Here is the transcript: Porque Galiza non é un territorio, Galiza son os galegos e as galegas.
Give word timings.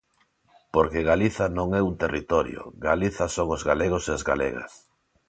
Porque 0.73 1.07
Galiza 1.11 1.45
non 1.57 1.69
é 1.79 1.81
un 1.89 1.95
territorio, 2.03 2.61
Galiza 2.87 3.25
son 3.35 3.47
os 3.55 3.61
galegos 3.69 4.03
e 4.09 4.11
as 4.17 4.23
galegas. 4.29 4.71